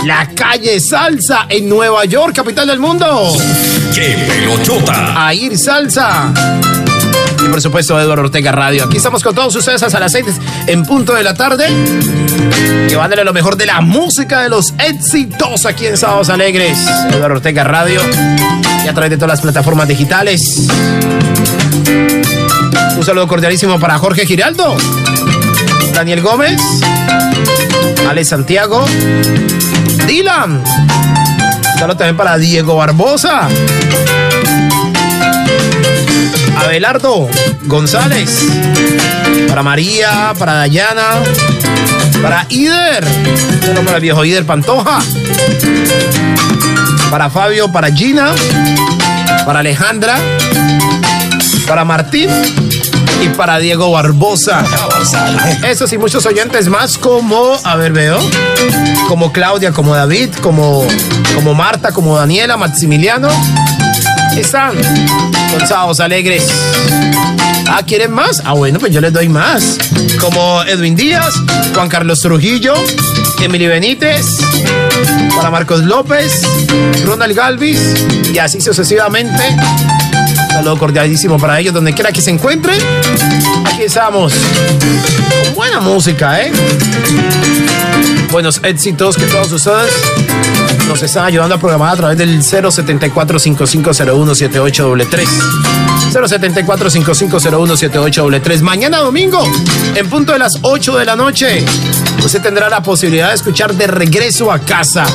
La 0.04 0.28
calle 0.34 0.78
Salsa 0.78 1.46
en 1.48 1.68
Nueva 1.68 2.04
York, 2.04 2.34
capital 2.34 2.68
del 2.68 2.80
mundo. 2.80 3.32
¡Qué 3.94 4.16
pelochota! 4.28 5.26
A 5.26 5.32
ir 5.34 5.56
Salsa. 5.58 6.32
Y 7.42 7.48
por 7.48 7.60
supuesto, 7.60 7.98
Eduardo 7.98 8.24
Ortega 8.24 8.52
Radio. 8.52 8.84
Aquí 8.84 8.98
estamos 8.98 9.22
con 9.22 9.34
todos 9.34 9.54
ustedes 9.56 9.82
hasta 9.82 9.98
las 9.98 10.12
6 10.12 10.26
en 10.66 10.84
punto 10.84 11.14
de 11.14 11.22
la 11.22 11.34
tarde. 11.34 11.68
Llevándole 12.88 13.24
lo 13.24 13.32
mejor 13.32 13.56
de 13.56 13.66
la 13.66 13.80
música 13.80 14.42
de 14.42 14.48
los 14.50 14.74
éxitos 14.78 15.64
aquí 15.64 15.86
en 15.86 15.96
Sábados 15.96 16.28
Alegres. 16.28 16.78
Eduardo 17.10 17.36
Ortega 17.36 17.64
Radio. 17.64 18.00
Y 18.84 18.88
a 18.88 18.92
través 18.92 19.10
de 19.10 19.16
todas 19.16 19.30
las 19.30 19.40
plataformas 19.40 19.88
digitales. 19.88 20.68
Un 22.96 23.04
saludo 23.04 23.26
cordialísimo 23.26 23.78
para 23.80 23.98
Jorge 23.98 24.26
Giraldo. 24.26 24.76
Daniel 25.94 26.20
Gómez. 26.20 26.60
Ale 28.08 28.24
Santiago. 28.24 28.84
Dylan. 30.06 30.62
Saludo 31.78 31.96
también 31.96 32.16
para 32.16 32.36
Diego 32.36 32.76
Barbosa. 32.76 33.48
Abelardo 36.60 37.28
González. 37.64 38.46
Para 39.48 39.62
María, 39.62 40.32
para 40.38 40.54
Dayana, 40.54 41.22
para 42.22 42.46
Ider. 42.48 43.04
Saludo 43.60 43.82
para 43.84 43.96
el 43.96 44.02
viejo 44.02 44.24
Ider 44.24 44.44
Pantoja. 44.44 45.00
Para 47.10 47.30
Fabio, 47.30 47.72
para 47.72 47.90
Gina, 47.92 48.32
para 49.44 49.60
Alejandra, 49.60 50.16
para 51.66 51.84
Martín 51.84 52.30
y 53.22 53.28
para 53.30 53.58
Diego 53.58 53.90
Barbosa. 53.90 54.62
Esos 55.66 55.92
y 55.92 55.98
muchos 55.98 56.24
oyentes 56.26 56.68
más 56.68 56.98
como, 56.98 57.58
a 57.64 57.74
ver, 57.76 57.92
veo, 57.92 58.18
como 59.08 59.32
Claudia, 59.32 59.72
como 59.72 59.94
David, 59.94 60.30
como, 60.40 60.86
como 61.34 61.54
Marta, 61.54 61.92
como 61.92 62.16
Daniela, 62.16 62.56
Maximiliano. 62.56 63.28
Están 64.36 64.74
con 65.50 65.66
Sábados 65.66 66.00
Alegres. 66.00 66.46
Ah, 67.68 67.82
¿quieren 67.86 68.12
más? 68.12 68.42
Ah, 68.44 68.52
bueno, 68.54 68.78
pues 68.78 68.92
yo 68.92 69.00
les 69.00 69.12
doy 69.12 69.28
más. 69.28 69.78
Como 70.20 70.62
Edwin 70.64 70.96
Díaz, 70.96 71.34
Juan 71.74 71.88
Carlos 71.88 72.20
Trujillo, 72.20 72.74
Emily 73.40 73.66
Benítez, 73.66 74.26
para 75.36 75.50
Marcos 75.50 75.80
López, 75.84 76.42
Ronald 77.04 77.34
Galvis 77.34 77.80
y 78.32 78.38
así 78.38 78.60
sucesivamente. 78.60 79.42
Saludo 80.52 80.78
cordialísimo 80.78 81.38
para 81.38 81.60
ellos, 81.60 81.72
donde 81.72 81.94
quiera 81.94 82.12
que 82.12 82.20
se 82.20 82.30
encuentren. 82.30 82.78
Aquí 83.64 83.82
estamos. 83.82 84.32
Con 85.44 85.54
buena 85.54 85.80
música, 85.80 86.40
¿eh? 86.40 86.52
Buenos 88.30 88.60
éxitos 88.62 89.16
que 89.16 89.26
todos 89.26 89.50
ustedes 89.52 89.92
nos 90.86 91.02
están 91.02 91.26
ayudando 91.26 91.56
a 91.56 91.58
programar 91.58 91.94
a 91.94 91.96
través 91.96 92.18
del 92.18 92.40
074-5501-7833. 92.40 95.26
074-5501-7833. 96.12 98.60
Mañana 98.60 98.98
domingo, 98.98 99.42
en 99.94 100.08
punto 100.08 100.32
de 100.32 100.38
las 100.38 100.58
8 100.62 100.98
de 100.98 101.04
la 101.04 101.16
noche, 101.16 101.64
usted 102.24 102.40
tendrá 102.40 102.68
la 102.68 102.80
posibilidad 102.82 103.28
de 103.28 103.34
escuchar 103.34 103.74
de 103.74 103.86
regreso 103.86 104.50
a 104.52 104.58
casa. 104.60 105.06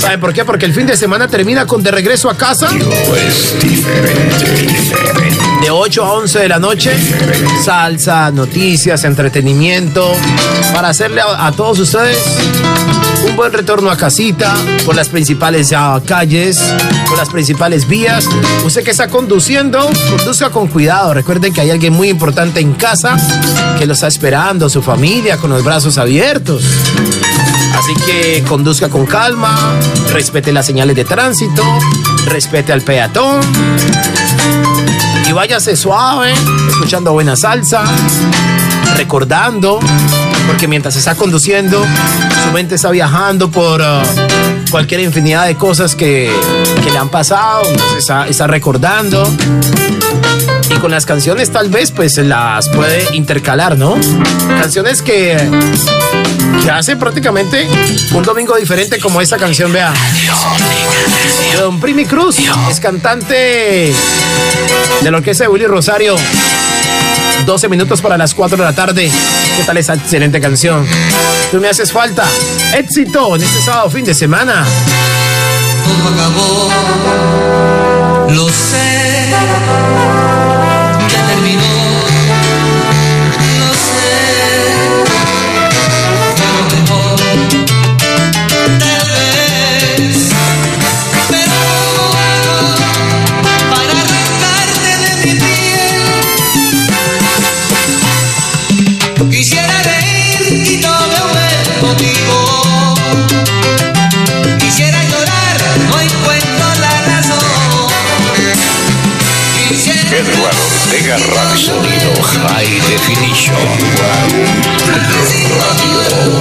¿Saben 0.00 0.20
por 0.20 0.32
qué? 0.32 0.44
Porque 0.44 0.66
el 0.66 0.74
fin 0.74 0.86
de 0.86 0.96
semana 0.96 1.26
termina 1.26 1.66
con 1.66 1.82
de 1.82 1.90
regreso 1.90 2.30
a 2.30 2.36
casa. 2.36 2.68
Es 2.70 3.60
diferente, 3.60 4.62
diferente. 4.62 5.15
8 5.96 6.04
a 6.04 6.12
11 6.12 6.38
de 6.40 6.48
la 6.50 6.58
noche, 6.58 6.94
salsa, 7.64 8.30
noticias, 8.30 9.02
entretenimiento, 9.04 10.12
para 10.74 10.90
hacerle 10.90 11.22
a, 11.22 11.50
todos 11.52 11.78
ustedes 11.78 12.18
un 13.26 13.34
buen 13.34 13.50
retorno 13.50 13.90
a 13.90 13.96
casita, 13.96 14.54
por 14.84 14.94
las 14.94 15.08
principales 15.08 15.72
calles, 16.04 16.60
por 17.08 17.16
las 17.16 17.30
principales 17.30 17.88
vías. 17.88 18.28
Usted 18.66 18.84
que 18.84 18.90
está 18.90 19.08
conduciendo, 19.08 19.90
conduzca 20.10 20.50
con 20.50 20.68
cuidado. 20.68 21.14
Recuerden 21.14 21.54
que 21.54 21.62
hay 21.62 21.70
alguien 21.70 21.94
muy 21.94 22.10
importante 22.10 22.60
en 22.60 22.74
casa 22.74 23.16
que 23.78 23.86
lo 23.86 23.94
está 23.94 24.06
esperando, 24.06 24.68
su 24.68 24.82
familia, 24.82 25.38
con 25.38 25.48
los 25.48 25.64
brazos 25.64 25.96
abiertos. 25.96 26.62
Así 27.74 27.94
que 28.04 28.44
conduzca 28.46 28.90
con 28.90 29.06
calma, 29.06 29.72
respete 30.12 30.52
las 30.52 30.66
señales 30.66 30.94
de 30.94 31.06
tránsito, 31.06 31.62
respete 32.26 32.74
al 32.74 32.82
peatón 32.82 33.40
váyase 35.36 35.76
suave, 35.76 36.32
escuchando 36.70 37.12
buena 37.12 37.36
salsa, 37.36 37.84
recordando, 38.96 39.78
porque 40.46 40.66
mientras 40.66 40.96
está 40.96 41.14
conduciendo, 41.14 41.84
su 42.42 42.52
mente 42.52 42.76
está 42.76 42.90
viajando 42.90 43.50
por 43.50 43.82
uh, 43.82 43.84
cualquier 44.70 45.00
infinidad 45.00 45.46
de 45.46 45.54
cosas 45.54 45.94
que, 45.94 46.32
que 46.82 46.90
le 46.90 46.96
han 46.96 47.10
pasado, 47.10 47.64
está, 47.98 48.26
está 48.26 48.46
recordando. 48.46 49.28
Con 50.80 50.90
las 50.90 51.06
canciones 51.06 51.50
tal 51.50 51.68
vez 51.68 51.90
pues 51.90 52.16
las 52.18 52.68
puede 52.68 53.14
intercalar, 53.14 53.76
¿no? 53.76 53.96
Canciones 54.60 55.02
que, 55.02 55.36
que 56.62 56.70
hace 56.70 56.96
prácticamente 56.96 57.66
un 58.12 58.22
domingo 58.22 58.56
diferente 58.56 58.98
como 58.98 59.20
esta 59.20 59.36
canción, 59.36 59.72
vea. 59.72 59.92
Don 61.58 61.80
Primi 61.80 62.04
Cruz, 62.04 62.36
es 62.70 62.80
cantante 62.80 63.94
de 65.02 65.10
lo 65.10 65.22
que 65.22 65.32
es 65.32 65.40
Willy 65.48 65.66
Rosario. 65.66 66.16
12 67.44 67.68
minutos 67.68 68.00
para 68.00 68.16
las 68.16 68.34
4 68.34 68.56
de 68.56 68.64
la 68.64 68.74
tarde. 68.74 69.10
¿Qué 69.56 69.64
tal 69.64 69.76
esa 69.76 69.94
excelente 69.94 70.40
canción? 70.40 70.86
Tú 71.50 71.58
me 71.60 71.68
haces 71.68 71.92
falta. 71.92 72.24
Éxito 72.74 73.36
en 73.36 73.42
este 73.42 73.62
sábado 73.62 73.90
fin 73.90 74.04
de 74.04 74.14
semana. 74.14 74.64
todo 75.84 76.08
acabó. 76.14 76.70
Lo 78.30 78.48
sé, 78.48 79.30
Sonido 111.56 112.12
High 112.22 112.80
Definition. 112.82 113.56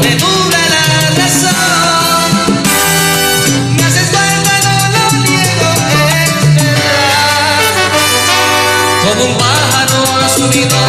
me 0.02 0.16
nubla 0.16 0.62
la 0.74 0.86
razón. 1.16 2.30
Me 3.78 3.84
haces 3.84 4.10
falta, 4.12 4.54
no 4.66 4.76
lo 4.94 5.06
niego. 5.24 5.72
Como 9.08 9.24
un 9.24 9.38
pájaro 9.38 10.00
asumido, 10.26 10.80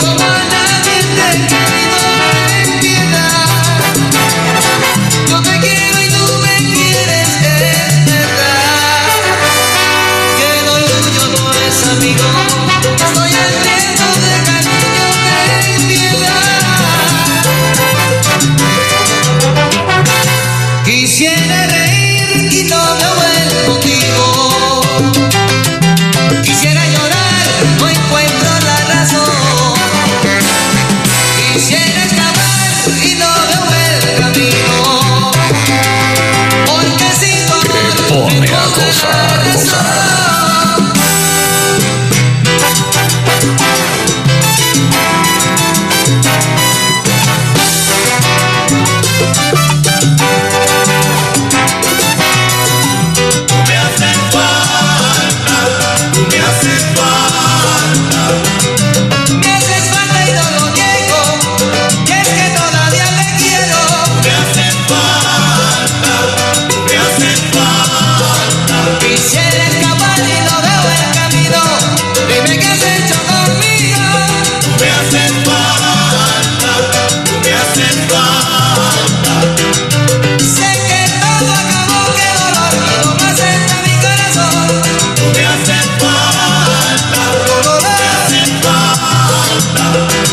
como 0.00 0.24
a 0.24 0.44
nadie 0.52 0.96
te 1.16 1.24
he 1.30 1.34
querido 1.48 2.00
en 2.60 2.68
piedad. 2.80 3.48
Yo 5.26 5.36
te 5.40 5.54
quiero 5.60 5.98
y 6.02 6.08
tú 6.10 6.24
me 6.42 6.56
quieres, 6.74 7.28
es 7.28 8.04
verdad. 8.04 9.08
Que 10.36 10.48
doy 10.66 10.82
tuyo 11.02 11.24
no 11.28 11.42
es 11.66 11.78
amigo. 11.86 12.57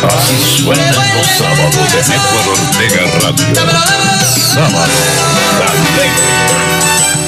Así 0.08 0.64
suenan 0.64 0.94
los 1.16 1.28
sábados 1.38 1.94
de 1.94 2.00
Eduardo 2.00 2.52
Ortega 2.52 3.04
Radio. 3.22 3.56
Sábado. 4.54 4.92
Dale. 5.60 7.25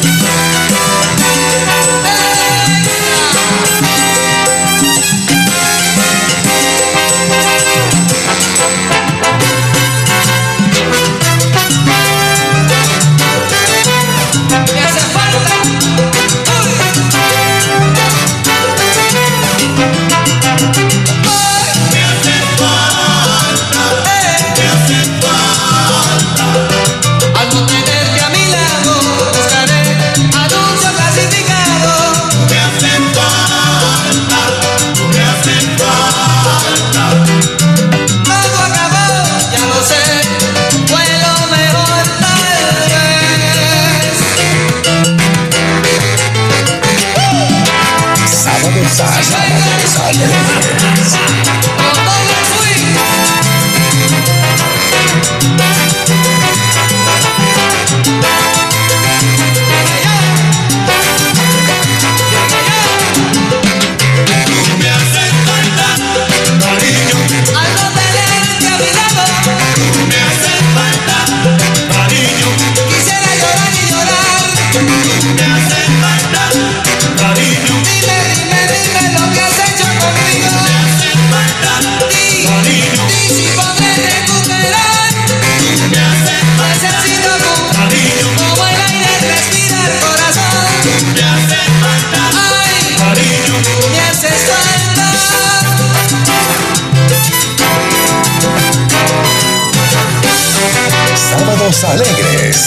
Sábados 101.77 102.07
alegres. 102.07 102.57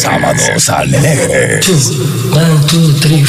Sábados 0.00 0.70
alegres. 0.70 1.60
Two, 1.60 1.76
one, 2.32 2.60
two, 2.66 2.94
three. 3.00 3.22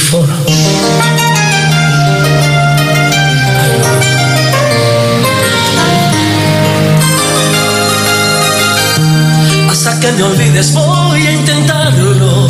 Hasta 9.69 9.99
que 9.99 10.11
me 10.13 10.23
olvides 10.23 10.73
voy 10.73 11.27
a 11.27 11.31
intentarlo. 11.33 12.47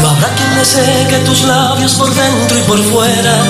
No 0.00 0.10
habrá 0.10 0.28
quien 0.34 0.56
me 0.56 0.64
seque 0.64 1.18
tus 1.24 1.42
labios 1.42 1.94
por 1.94 2.12
dentro 2.12 2.58
y 2.58 2.62
por 2.62 2.82
fuera. 2.82 3.44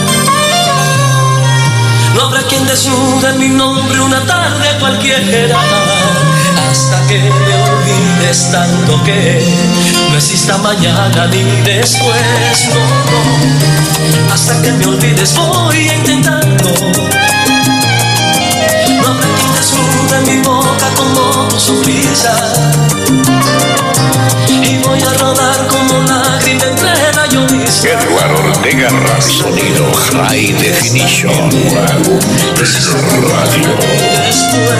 No 2.15 2.23
habrá 2.23 2.43
quien 2.43 2.67
desnude 2.67 3.33
mi 3.35 3.49
nombre 3.49 4.01
una 4.01 4.21
tarde 4.27 4.67
cualquiera. 4.79 5.59
Hasta 6.71 7.07
que 7.07 7.19
me 7.19 7.55
olvides 7.71 8.51
tanto 8.51 9.03
que 9.05 9.45
no 10.11 10.17
exista 10.17 10.59
mañana 10.59 11.27
ni 11.27 11.43
después. 11.63 12.69
No. 12.75 14.35
Hasta 14.35 14.61
que 14.63 14.73
me 14.73 14.87
olvides 14.87 15.35
voy 15.35 15.89
a 15.89 15.95
intentarlo. 15.95 16.71
No 19.01 19.09
habrá 19.09 19.29
quien 19.37 19.55
desnude 19.55 20.21
mi 20.27 20.41
boca 20.43 20.87
como 20.97 21.49
tu 21.49 21.59
sonrisa. 21.59 22.35
Y 24.49 24.79
voy 24.79 25.03
a 25.03 25.13
rodar 25.15 25.67
como 25.69 25.99
la 26.05 26.22
Eduardo 27.85 28.45
Ortega. 28.45 28.89
Sonido 29.21 29.93
High 29.93 30.53
Definition. 30.53 31.51
Radio. 32.61 33.77
Después, 34.25 34.77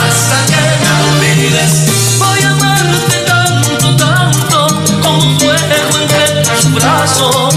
hasta 0.00 0.38
que 0.46 0.62
me 0.80 0.90
olvides, 1.10 1.72
voy 2.18 2.40
a 2.40 2.50
amarte 2.50 3.18
tanto, 3.26 3.96
tanto, 3.96 4.58
como 5.02 5.18
un 5.18 5.38
fuego 5.38 5.98
entre 6.00 6.42
tus 6.42 6.72
brazos. 6.72 7.54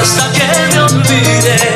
Hasta 0.00 0.32
que 0.32 0.46
me 0.72 0.80
olvides, 0.80 1.73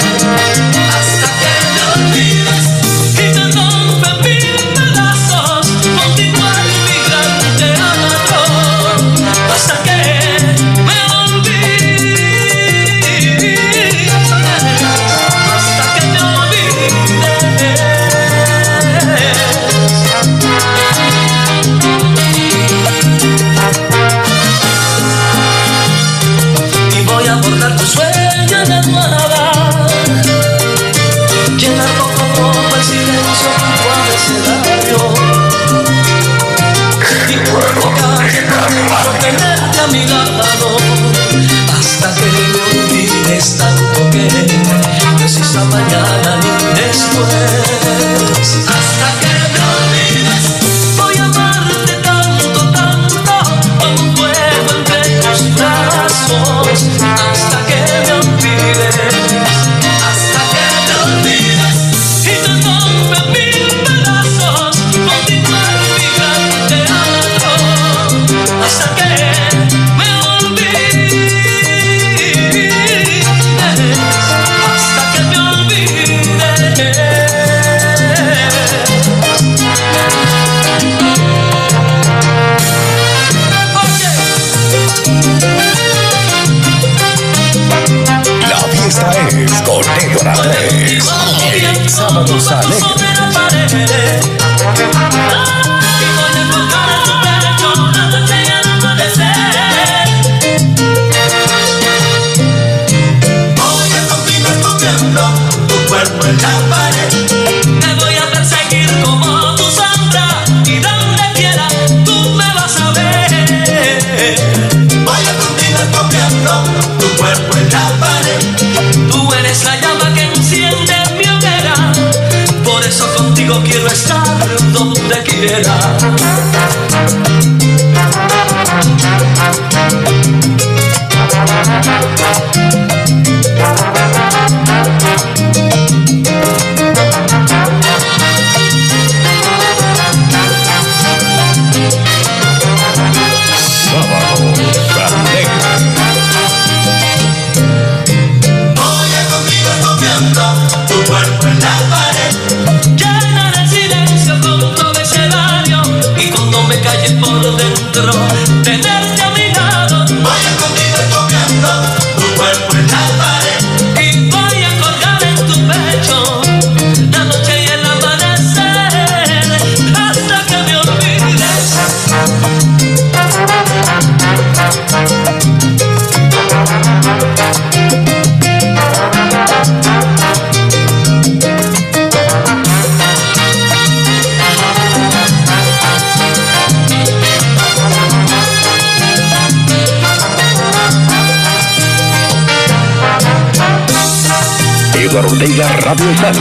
Con 196.29 196.37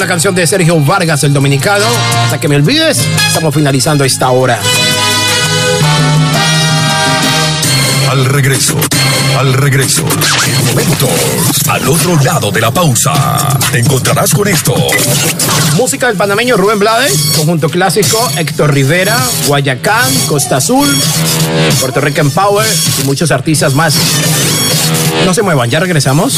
la 0.00 0.06
canción 0.08 0.34
de 0.34 0.44
Sergio 0.48 0.80
Vargas, 0.80 1.22
el 1.22 1.32
dominicano. 1.32 1.86
Hasta 2.24 2.40
que 2.40 2.48
me 2.48 2.56
olvides, 2.56 3.06
estamos 3.28 3.54
finalizando 3.54 4.04
esta 4.04 4.30
hora. 4.30 4.58
Al 8.10 8.24
regreso, 8.24 8.80
al 9.38 9.52
regreso, 9.52 10.04
en 10.46 10.66
momentos 10.66 11.10
Al 11.68 11.88
otro 11.88 12.16
lado 12.22 12.50
de 12.50 12.60
la 12.60 12.70
pausa, 12.72 13.58
te 13.70 13.78
encontrarás 13.78 14.32
con 14.32 14.46
esto. 14.48 14.74
Música 15.76 16.06
del 16.06 16.16
panameño 16.16 16.56
Rubén 16.56 16.78
Blades, 16.78 17.32
conjunto 17.36 17.68
clásico 17.68 18.30
Héctor 18.36 18.72
Rivera, 18.72 19.18
Guayacán, 19.46 20.12
Costa 20.26 20.58
Azul, 20.58 20.88
Puerto 21.80 22.00
Rican 22.00 22.30
Power 22.30 22.66
y 23.02 23.04
muchos 23.04 23.30
artistas 23.30 23.74
más. 23.74 23.94
No 25.24 25.34
se 25.34 25.42
muevan, 25.42 25.70
ya 25.70 25.80
regresamos. 25.80 26.34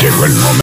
Llegó 0.00 0.24
el 0.24 0.32
momento. 0.32 0.50